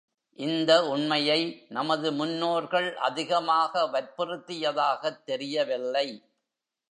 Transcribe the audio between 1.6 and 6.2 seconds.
நமது முன்னோர்கள் அதிகமாக வற்புறுத்தியதாகத் தெரியவில்லை.